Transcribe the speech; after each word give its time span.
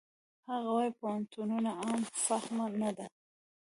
هغه 0.49 0.69
وايي 0.75 0.91
پوهنتون 0.99 1.49
عام 1.77 2.01
فهمه 2.25 2.65
نه 2.81 2.91
ده. 2.97 3.05